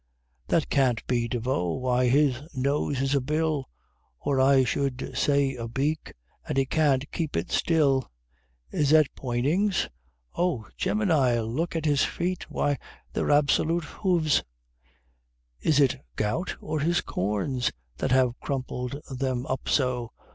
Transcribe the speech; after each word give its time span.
_That 0.47 0.67
can't 0.67 1.05
be 1.05 1.27
De 1.27 1.39
Vaux 1.39 1.79
why, 1.79 2.07
his 2.07 2.41
nose 2.55 3.01
is 3.03 3.13
a 3.13 3.21
bill, 3.21 3.69
Or, 4.19 4.41
I 4.41 4.65
would 4.75 5.11
say 5.13 5.53
a 5.53 5.67
beak! 5.67 6.13
and 6.47 6.57
he 6.57 6.65
can't 6.65 7.11
keep 7.11 7.37
it 7.37 7.51
still! 7.51 8.09
Is 8.71 8.89
that 8.89 9.13
Poynings? 9.15 9.89
Oh, 10.33 10.67
Gemini! 10.75 11.39
look 11.41 11.75
at 11.75 11.85
his 11.85 12.03
feet!! 12.03 12.49
Why, 12.49 12.79
they're 13.13 13.29
absolute 13.29 13.83
hoofs! 13.83 14.41
is 15.59 15.79
it 15.79 16.01
gout 16.15 16.55
or 16.59 16.79
his 16.79 17.01
corns, 17.01 17.71
That 17.97 18.09
have 18.11 18.39
crumpled 18.39 18.95
them 19.11 19.45
up 19.45 19.69
so? 19.69 20.13